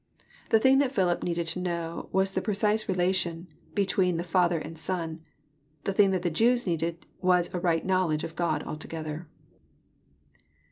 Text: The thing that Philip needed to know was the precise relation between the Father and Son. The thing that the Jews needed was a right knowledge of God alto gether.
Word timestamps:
The 0.49 0.57
thing 0.59 0.79
that 0.79 0.91
Philip 0.91 1.21
needed 1.21 1.45
to 1.49 1.59
know 1.59 2.09
was 2.11 2.31
the 2.33 2.41
precise 2.41 2.89
relation 2.89 3.45
between 3.75 4.17
the 4.17 4.23
Father 4.23 4.57
and 4.57 4.75
Son. 4.79 5.21
The 5.83 5.93
thing 5.93 6.09
that 6.09 6.23
the 6.23 6.31
Jews 6.31 6.65
needed 6.65 7.05
was 7.21 7.53
a 7.53 7.59
right 7.59 7.85
knowledge 7.85 8.23
of 8.23 8.35
God 8.35 8.63
alto 8.63 8.87
gether. 8.87 9.27